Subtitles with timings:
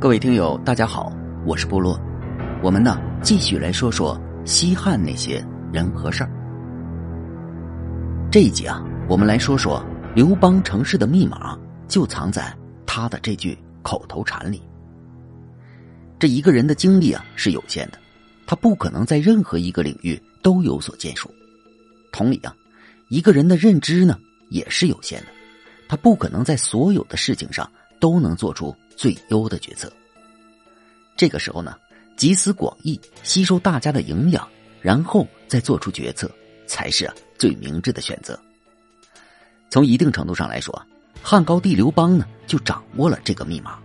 [0.00, 1.12] 各位听友，大家好，
[1.44, 2.00] 我是部落。
[2.62, 6.30] 我们呢，继续来说说西汉那些人和事儿。
[8.30, 9.84] 这一集啊，我们来说说
[10.14, 11.58] 刘邦成事的密码，
[11.88, 12.56] 就藏在
[12.86, 14.62] 他的这句口头禅里。
[16.16, 17.98] 这一个人的精力啊是有限的，
[18.46, 21.28] 他不可能在任何一个领域都有所建树。
[22.12, 22.54] 同理啊，
[23.08, 24.16] 一个人的认知呢
[24.48, 25.26] 也是有限的，
[25.88, 27.68] 他不可能在所有的事情上
[28.00, 28.74] 都能做出。
[28.98, 29.92] 最优的决策。
[31.16, 31.76] 这个时候呢，
[32.16, 34.46] 集思广益，吸收大家的营养，
[34.82, 36.28] 然后再做出决策，
[36.66, 38.36] 才是最明智的选择。
[39.70, 40.84] 从一定程度上来说，
[41.22, 43.78] 汉高帝刘邦呢，就掌握了这个密码。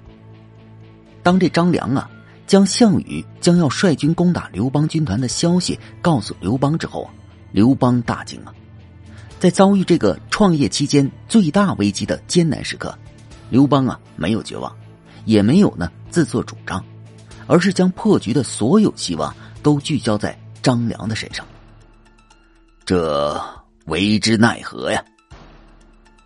[1.22, 2.10] 当这张良啊，
[2.48, 7.08] 将项羽将要率军攻打刘邦军团的消息告诉刘邦之后，
[7.52, 8.54] 刘邦大惊啊！
[9.40, 12.98] 在遭遇这个创业期间最大危机的艰难时刻，
[13.54, 14.76] 刘邦啊，没有绝望。
[15.26, 16.84] 也没有呢自作主张，
[17.46, 21.46] 而是将破局的所有希望都聚焦在张良的身上。
[22.84, 23.40] 这
[23.86, 25.02] 为之奈何呀？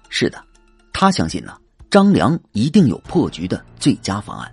[0.09, 0.41] 是的，
[0.93, 1.55] 他相信呢，
[1.91, 4.51] 张良一定有破局的最佳方案。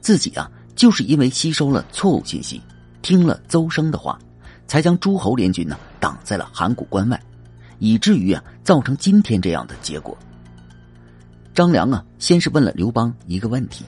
[0.00, 2.60] 自己啊，就是因为吸收了错误信息，
[3.02, 4.18] 听了邹生的话，
[4.66, 7.22] 才将诸侯联军呢挡在了函谷关外，
[7.78, 10.18] 以至于啊，造成今天这样的结果。
[11.54, 13.84] 张良啊，先是问了刘邦一个问题，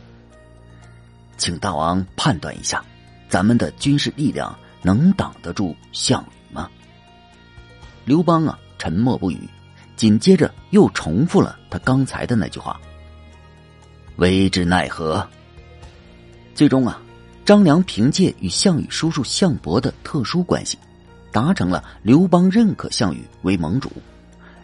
[1.39, 2.85] 请大王判断一下，
[3.27, 6.69] 咱们的军事力量能挡得住项羽吗？
[8.05, 9.49] 刘邦啊，沉默不语，
[9.97, 12.79] 紧接着又重复了他刚才的那句话
[14.17, 15.27] ：“为之奈何？”
[16.55, 17.01] 最终啊，
[17.47, 20.77] 张良凭借与项羽叔叔项伯的特殊关系，
[21.33, 23.91] 达成了刘邦认可项羽为盟主，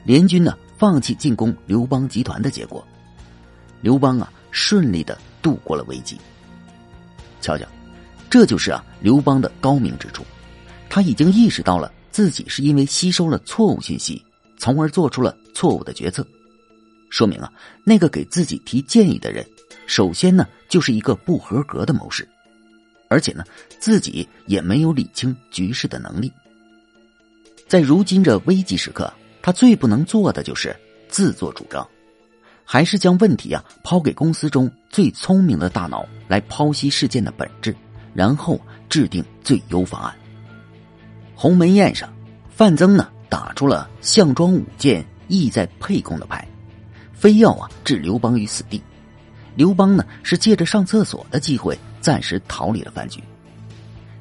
[0.05, 0.55] 联军呢。
[0.81, 2.83] 放弃进攻刘邦集团的结果，
[3.83, 6.17] 刘邦啊顺利的度过了危机。
[7.42, 7.67] 瞧瞧，
[8.31, 10.25] 这就是啊刘邦的高明之处，
[10.89, 14.25] 他已经意识到了自己是因为吸收了错误信息，
[14.56, 16.27] 从而做出了错误的决策，
[17.10, 17.53] 说明啊
[17.84, 19.47] 那个给自己提建议的人，
[19.87, 22.26] 首先呢就是一个不合格的谋士，
[23.09, 23.44] 而且呢
[23.78, 26.32] 自己也没有理清局势的能力，
[27.69, 29.12] 在如今这危急时刻。
[29.43, 30.77] 他最不能做的就是
[31.09, 31.87] 自作主张，
[32.65, 37.75] 还是将问题啊抛给公司中最聪明的大脑来剖析事件的本质，
[38.15, 40.15] 然后制定最优方案。
[41.34, 42.12] 鸿门宴上，
[42.50, 46.47] 范增呢打出了项庄舞剑，意在沛公的牌，
[47.12, 48.83] 非要啊置刘邦于死地。
[49.56, 53.23] 刘邦呢是借着上厕所的机会暂时逃离了饭局，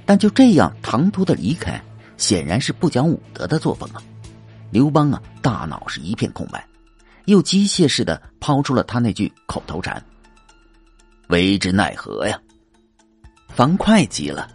[0.05, 1.79] 但就这样唐突的离开，
[2.17, 4.01] 显然是不讲武德的作风啊。
[4.71, 6.65] 刘邦啊，大脑是一片空白，
[7.25, 10.03] 又机械式的抛出了他那句口头禅
[11.29, 12.39] ：“为之奈何呀？”
[13.49, 14.47] 樊哙急了：“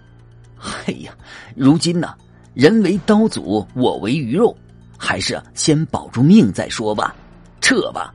[0.87, 1.13] 哎呀，
[1.57, 2.15] 如今呢，
[2.55, 4.57] 人为刀俎，我为鱼肉，
[4.97, 7.15] 还是先保住命再说吧，
[7.61, 8.15] 撤吧。”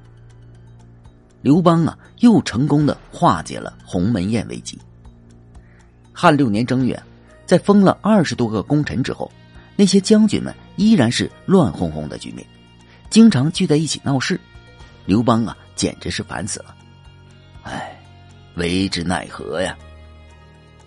[1.41, 4.79] 刘邦啊，又成功的化解了鸿门宴危机。
[6.13, 7.01] 汉六年正月，
[7.45, 9.29] 在封了二十多个功臣之后。
[9.75, 12.47] 那些将军们依然是乱哄哄的局面，
[13.09, 14.39] 经常聚在一起闹事。
[15.05, 16.73] 刘邦啊，简直是烦死了。
[17.63, 17.99] 唉，
[18.55, 19.77] 为之奈何呀？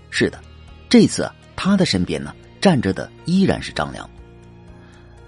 [0.09, 0.41] 是的，
[0.89, 4.09] 这次他的身边呢站着的依然是张良。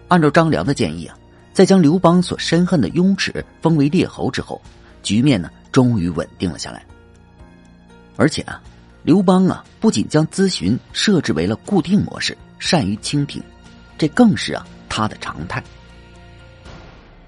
[0.09, 1.15] 按照张良的建议啊，
[1.53, 4.59] 在将刘邦所深恨的雍齿封为列侯之后，
[5.03, 6.83] 局面呢终于稳定了下来。
[8.17, 8.63] 而且啊，
[9.03, 13.43] 刘邦啊不仅将咨询设置为了固定模式，善于倾听。
[13.97, 15.63] 这更是啊，他的常态。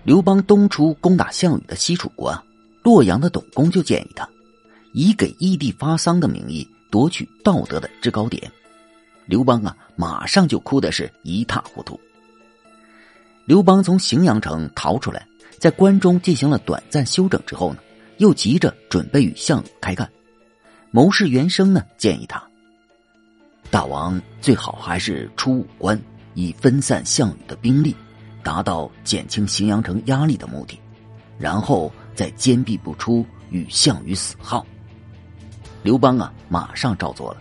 [0.04, 2.32] 刘邦东出攻打项羽的西楚国，
[2.82, 4.28] 洛阳的董公就建议他，
[4.93, 8.50] 以给义帝发丧的名义夺取道德的制高点。
[9.25, 11.99] 刘邦啊，马上就哭的是一塌糊涂。
[13.44, 15.27] 刘邦从荥阳城逃出来，
[15.59, 17.81] 在关中进行了短暂休整之后呢，
[18.19, 20.09] 又急着准备与项羽开干。
[20.92, 22.41] 谋士袁生呢，建议他，
[23.71, 26.01] 大王最好还是出武关。
[26.36, 27.97] 以分散项羽的兵力，
[28.42, 30.78] 达到减轻荥阳城压力的目的，
[31.38, 34.65] 然后再坚壁不出，与项羽死耗。
[35.83, 37.38] 刘邦啊，马上照做了。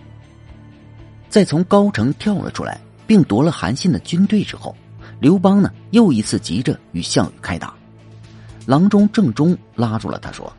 [1.30, 4.74] 在从高城跳了出来，并夺了韩信的军队之后，
[5.20, 7.76] 刘邦呢，又一次急着与项羽开打。
[8.66, 10.52] 郎中郑中拉住了他说：“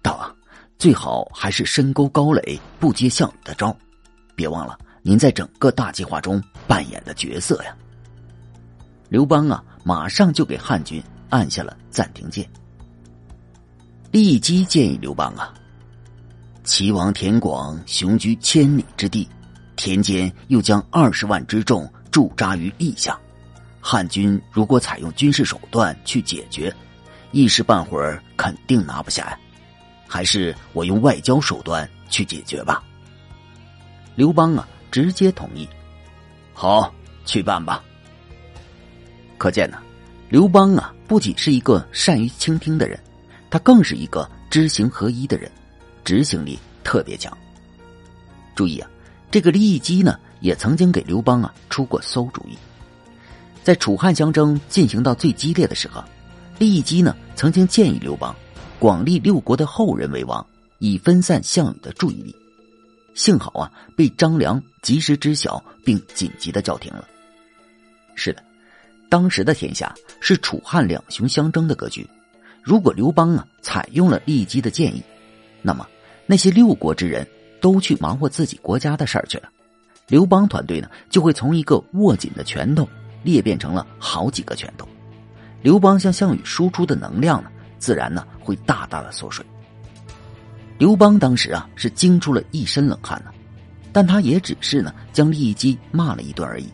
[0.00, 0.36] 大王，
[0.78, 3.76] 最好还是深沟高垒，不接项羽的招，
[4.36, 7.74] 别忘了。”您在整个大计划中扮演的角色呀，
[9.08, 12.48] 刘邦啊，马上就给汉军按下了暂停键。
[14.10, 15.52] 立即建议刘邦啊，
[16.64, 19.28] 齐王田广雄居千里之地，
[19.76, 23.18] 田间又将二十万之众驻扎于地下。
[23.80, 26.74] 汉军如果采用军事手段去解决，
[27.30, 29.38] 一时半会儿肯定拿不下呀。
[30.08, 32.82] 还是我用外交手段去解决吧。
[34.14, 35.68] 刘邦啊，直接同意。
[36.58, 36.90] 好，
[37.26, 37.84] 去办吧。
[39.36, 39.76] 可见呢，
[40.30, 42.98] 刘邦啊，不仅是一个善于倾听的人，
[43.50, 45.52] 他更是一个知行合一的人，
[46.02, 47.36] 执行力特别强。
[48.54, 48.88] 注意啊，
[49.30, 52.56] 这个利基呢，也曾经给刘邦啊出过馊主意。
[53.62, 56.02] 在楚汉相争进行到最激烈的时候，
[56.58, 58.34] 利基呢曾经建议刘邦
[58.78, 60.44] 广立六国的后人为王，
[60.78, 62.34] 以分散项羽的注意力。
[63.16, 67.08] 幸好啊，被张良及时知晓，并紧急的叫停了。
[68.14, 68.44] 是的，
[69.08, 72.06] 当时的天下是楚汉两雄相争的格局。
[72.62, 75.02] 如果刘邦啊采用了利基的建议，
[75.62, 75.88] 那么
[76.26, 77.26] 那些六国之人
[77.60, 79.48] 都去忙活自己国家的事儿去了，
[80.08, 82.88] 刘邦团队呢就会从一个握紧的拳头。
[83.22, 84.86] 裂变成了好几个拳头，
[85.60, 89.44] 刘邦向项羽输出的能量呢，自然呢会大大的缩水。
[90.78, 93.30] 刘邦当时啊是惊出了一身冷汗呢，
[93.92, 96.68] 但他也只是呢将利基骂了一顿而已，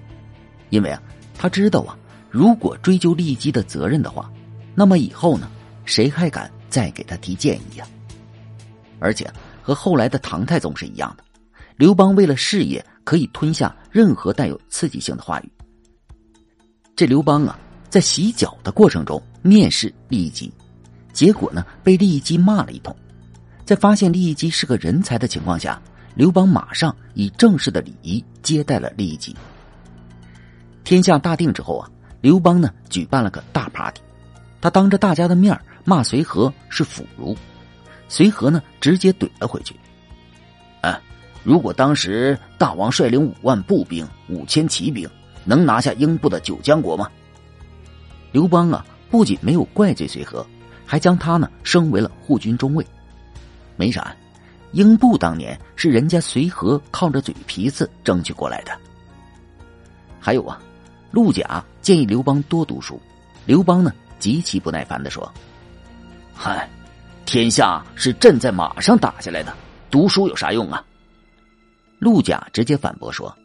[0.70, 1.00] 因为啊
[1.38, 1.96] 他知道啊，
[2.30, 4.30] 如果追究利基的责任的话，
[4.74, 5.48] 那么以后呢
[5.84, 7.86] 谁还敢再给他提建议呀？
[8.98, 9.30] 而且
[9.62, 11.24] 和后来的唐太宗是一样的，
[11.76, 15.52] 刘邦为了事业可以吞下任何带有刺激性的话语。
[16.96, 17.58] 这刘邦啊，
[17.88, 20.52] 在洗脚的过程中面试利益基，
[21.12, 22.94] 结果呢被利益基骂了一通。
[23.64, 25.80] 在发现利益基是个人才的情况下，
[26.14, 29.34] 刘邦马上以正式的礼仪接待了利益基。
[30.84, 34.00] 天下大定之后啊，刘邦呢举办了个大 party，
[34.60, 37.36] 他当着大家的面骂随和是腐儒，
[38.08, 39.74] 随和呢直接怼了回去。
[40.80, 41.00] 啊，
[41.44, 45.08] 如果当时大王率领五万步兵、五千骑兵。
[45.44, 47.10] 能拿下英布的九江国吗？
[48.30, 50.46] 刘邦啊，不仅没有怪罪随和，
[50.86, 52.86] 还将他呢升为了护军中尉。
[53.82, 54.14] 没啥，
[54.70, 58.70] 英布当年是人家随和靠着嘴皮子争取过来的。
[60.20, 60.56] 还有啊，
[61.10, 63.02] 陆贾建议刘邦多读书，
[63.44, 65.28] 刘邦呢极其不耐烦的说
[66.32, 66.70] ：“嗨，
[67.26, 69.52] 天下是朕在马上打下来的，
[69.90, 70.84] 读书有啥用啊？”
[71.98, 73.36] 陆贾直接反驳说：“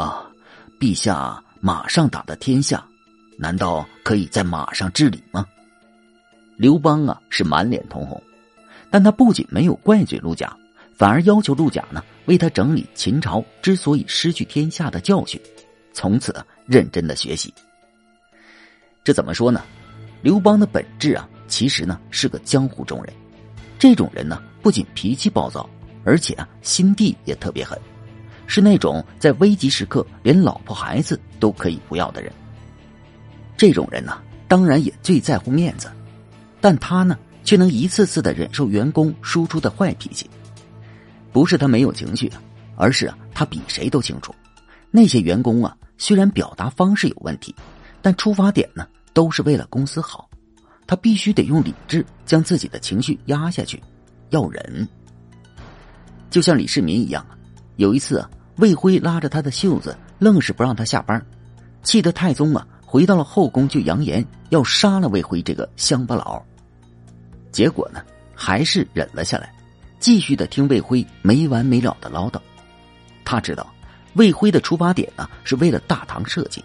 [0.00, 0.26] 啊。”
[0.80, 2.82] 陛下马上打的天下，
[3.38, 5.46] 难道可以在马上治理吗？
[6.56, 8.20] 刘邦啊是满脸通红，
[8.92, 10.54] 但他不仅没有怪罪陆贾，
[10.94, 15.40] 反而要求陆贾呢为他整理秦朝之所以失去天下的教训，
[15.94, 17.52] 从此认真的学习。
[19.02, 19.62] 这怎么说呢？
[20.20, 23.12] 刘邦的本质啊，其实呢是个江湖中人。
[23.78, 25.68] 这种人呢，不仅脾气暴躁，
[26.04, 27.76] 而且啊心地也特别狠。
[28.46, 32.30] 是那种在危急时刻连老婆孩子都可以不要的人。
[33.56, 35.90] 这种人呢，当然也最在乎面子，
[36.60, 40.28] 但他呢，却能一次次的忍受员工输出的坏脾气。
[41.32, 42.30] 不是他没有情绪，
[42.76, 44.34] 而是，他比谁都清楚，
[44.90, 47.54] 那些员工啊，虽然表达方式有问题，
[48.00, 50.28] 但出发点呢，都是为了公司好。
[50.86, 53.82] 他必须得用理智将自己的情绪压下去，
[54.30, 54.86] 要忍。
[56.28, 57.24] 就像李世民一样，
[57.76, 58.28] 有一次啊。
[58.56, 61.24] 魏辉拉着他的袖子，愣是不让他下班，
[61.82, 66.44] 气得太宗啊回到了后宫，就扬言要杀了魏辉这个乡巴佬。
[67.52, 68.02] 结果呢，
[68.34, 69.52] 还是忍了下来，
[70.00, 72.40] 继续的听魏辉没完没了的唠叨。
[73.24, 73.72] 他知道
[74.14, 76.64] 魏辉的出发点呢是为了大唐社稷，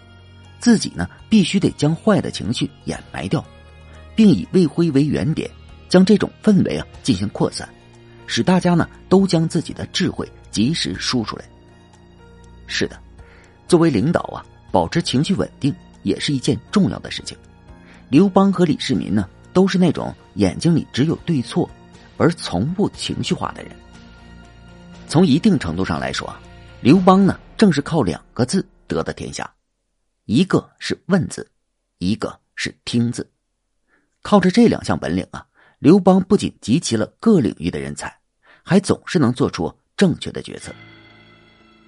[0.58, 3.44] 自己呢必须得将坏的情绪掩埋掉，
[4.16, 5.48] 并以魏辉为原点，
[5.88, 7.68] 将这种氛围啊进行扩散，
[8.26, 11.44] 使大家呢都将自己的智慧及时输出来。
[12.66, 12.98] 是的，
[13.68, 17.36] 作为领导啊，保持情绪稳定也是一件重要的事情。
[18.10, 19.28] 刘邦和李世民呢，
[19.58, 21.68] 都是那种眼睛里只有对错，
[22.16, 23.72] 而从不情绪化的人。
[25.08, 26.32] 从一定程度上来说，
[26.80, 29.52] 刘邦呢，正是靠两个字得的天下，
[30.26, 31.44] 一个是问字，
[31.98, 33.28] 一个是听字。
[34.22, 35.44] 靠着这两项本领啊，
[35.80, 38.16] 刘邦不仅集齐了各领域的人才，
[38.62, 40.72] 还总是能做出正确的决策。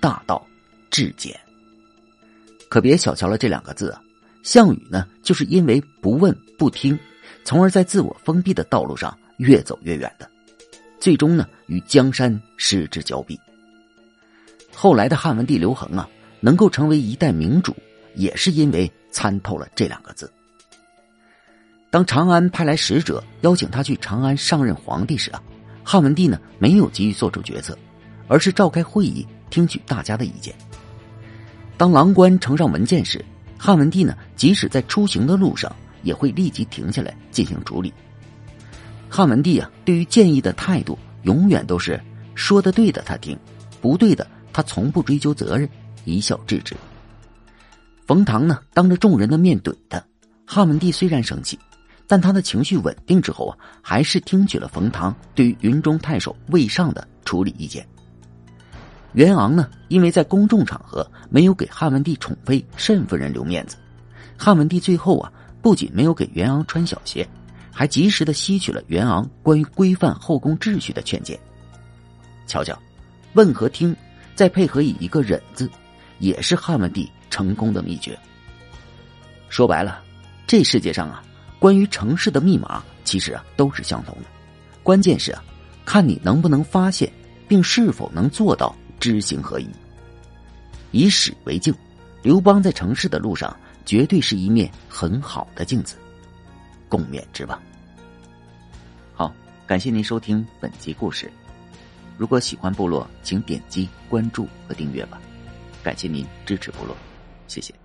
[0.00, 0.44] 大道。
[0.90, 1.38] 至简，
[2.68, 4.02] 可别小瞧了这两个字啊！
[4.42, 6.98] 项羽呢，就是因为不问不听，
[7.44, 10.28] 从而在自我封闭的道路上越走越远的，
[10.98, 13.38] 最终呢，与江山失之交臂。
[14.74, 16.08] 后来的汉文帝刘恒啊，
[16.40, 17.74] 能够成为一代明主，
[18.14, 20.30] 也是因为参透了这两个字。
[21.90, 25.42] 当长安派来使者邀请他去长安上任皇帝时啊，
[25.82, 27.76] 汉文帝呢没有急于做出决策，
[28.28, 30.54] 而是召开会议，听取大家的意见。
[31.76, 33.24] 当郎官呈上文件时，
[33.58, 37.92] 汉文帝呢即使在出行的路上，也会立即停下来进行处理。
[39.08, 42.00] 汉文帝啊，对于建议的态度永远都是
[42.34, 43.38] 说的对的他听，
[43.80, 45.68] 不对的他从不追究责任，
[46.04, 46.76] 一笑置之。
[48.06, 50.02] 冯唐呢，当着众人的面怼他，
[50.44, 51.58] 汉文帝虽然生气。
[52.06, 57.86] 但他的情绪稳定之后啊，还是听取了冯唐对于云中太守魏尚的处理意见。
[59.12, 63.76] 袁昂呢，因为在公众场合没有给汉文帝宠妃慎夫人留面子，
[64.36, 67.28] 汉文帝最后啊，不仅没有给袁昂穿小鞋，
[67.72, 71.38] 还及时的吸取了袁昂关于规范后宫秩序的劝谏。
[72.46, 72.78] 瞧瞧，
[73.34, 73.94] 问和听，
[74.34, 75.70] 再配合以一个忍字，
[76.18, 78.18] 也是汉文帝成功的秘诀。
[79.48, 80.02] 说白了，
[80.46, 81.22] 这世界上啊。
[81.58, 84.24] 关于城市的密码，其实啊都是相同的，
[84.82, 85.44] 关键是啊，
[85.84, 87.12] 看你能不能发现，
[87.46, 89.68] 并是否能做到知行合一。
[90.90, 91.74] 以史为镜，
[92.22, 93.54] 刘邦在城市的路上，
[93.90, 95.96] 绝对是一面很好的镜子，
[96.88, 97.60] 共勉之吧。
[99.12, 99.34] 好，
[99.66, 101.28] 感谢您收听本集故事。
[102.16, 105.20] 如果喜欢部落，请点击关注和订阅吧。
[105.82, 106.96] 感谢您支持部落，
[107.48, 107.79] 谢谢。